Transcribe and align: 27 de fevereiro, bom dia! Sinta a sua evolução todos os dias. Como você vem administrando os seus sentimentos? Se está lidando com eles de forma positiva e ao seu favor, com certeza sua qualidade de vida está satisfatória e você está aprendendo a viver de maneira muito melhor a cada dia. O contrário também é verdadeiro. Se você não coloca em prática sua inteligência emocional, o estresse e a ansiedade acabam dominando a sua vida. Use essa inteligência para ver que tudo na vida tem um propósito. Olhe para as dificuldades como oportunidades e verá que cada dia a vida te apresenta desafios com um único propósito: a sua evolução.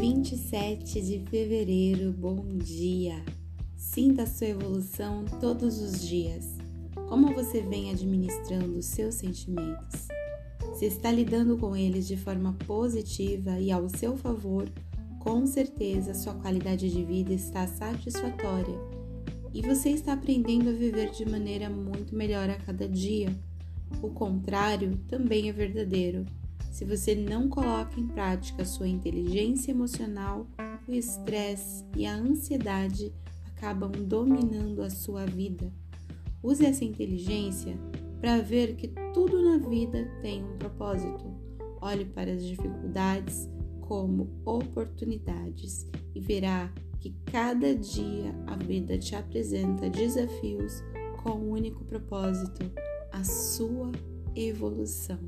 27 0.00 1.02
de 1.02 1.18
fevereiro, 1.28 2.10
bom 2.10 2.56
dia! 2.56 3.22
Sinta 3.76 4.22
a 4.22 4.26
sua 4.26 4.46
evolução 4.46 5.26
todos 5.38 5.78
os 5.78 6.00
dias. 6.00 6.56
Como 7.06 7.34
você 7.34 7.60
vem 7.60 7.90
administrando 7.90 8.78
os 8.78 8.86
seus 8.86 9.16
sentimentos? 9.16 10.08
Se 10.72 10.86
está 10.86 11.12
lidando 11.12 11.58
com 11.58 11.76
eles 11.76 12.08
de 12.08 12.16
forma 12.16 12.54
positiva 12.66 13.60
e 13.60 13.70
ao 13.70 13.90
seu 13.90 14.16
favor, 14.16 14.66
com 15.18 15.46
certeza 15.46 16.14
sua 16.14 16.32
qualidade 16.32 16.88
de 16.88 17.04
vida 17.04 17.34
está 17.34 17.66
satisfatória 17.66 18.78
e 19.52 19.60
você 19.60 19.90
está 19.90 20.14
aprendendo 20.14 20.70
a 20.70 20.72
viver 20.72 21.10
de 21.10 21.28
maneira 21.28 21.68
muito 21.68 22.16
melhor 22.16 22.48
a 22.48 22.56
cada 22.56 22.88
dia. 22.88 23.38
O 24.00 24.08
contrário 24.08 24.96
também 25.08 25.50
é 25.50 25.52
verdadeiro. 25.52 26.24
Se 26.80 26.86
você 26.86 27.14
não 27.14 27.46
coloca 27.46 28.00
em 28.00 28.06
prática 28.06 28.64
sua 28.64 28.88
inteligência 28.88 29.70
emocional, 29.70 30.46
o 30.88 30.92
estresse 30.92 31.84
e 31.94 32.06
a 32.06 32.14
ansiedade 32.14 33.12
acabam 33.48 33.92
dominando 33.92 34.80
a 34.80 34.88
sua 34.88 35.26
vida. 35.26 35.70
Use 36.42 36.64
essa 36.64 36.82
inteligência 36.82 37.78
para 38.18 38.38
ver 38.38 38.76
que 38.76 38.88
tudo 39.12 39.42
na 39.42 39.58
vida 39.58 40.10
tem 40.22 40.42
um 40.42 40.56
propósito. 40.56 41.22
Olhe 41.82 42.06
para 42.06 42.32
as 42.32 42.42
dificuldades 42.42 43.46
como 43.82 44.30
oportunidades 44.46 45.86
e 46.14 46.18
verá 46.18 46.72
que 46.98 47.14
cada 47.26 47.74
dia 47.74 48.34
a 48.46 48.56
vida 48.56 48.96
te 48.96 49.14
apresenta 49.14 49.90
desafios 49.90 50.82
com 51.22 51.32
um 51.32 51.50
único 51.50 51.84
propósito: 51.84 52.72
a 53.12 53.22
sua 53.22 53.92
evolução. 54.34 55.18